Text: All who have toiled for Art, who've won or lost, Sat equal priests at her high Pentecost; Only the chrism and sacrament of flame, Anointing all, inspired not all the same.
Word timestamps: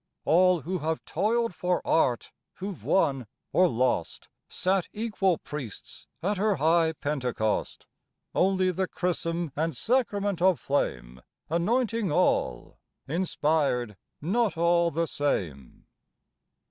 All 0.25 0.61
who 0.61 0.79
have 0.79 1.05
toiled 1.05 1.53
for 1.53 1.79
Art, 1.85 2.31
who've 2.55 2.83
won 2.83 3.27
or 3.53 3.67
lost, 3.67 4.29
Sat 4.49 4.87
equal 4.93 5.37
priests 5.37 6.07
at 6.23 6.37
her 6.37 6.55
high 6.55 6.93
Pentecost; 6.93 7.85
Only 8.33 8.71
the 8.71 8.87
chrism 8.87 9.51
and 9.55 9.77
sacrament 9.77 10.41
of 10.41 10.59
flame, 10.59 11.21
Anointing 11.51 12.11
all, 12.11 12.79
inspired 13.07 13.95
not 14.19 14.57
all 14.57 14.89
the 14.89 15.05
same. 15.05 15.85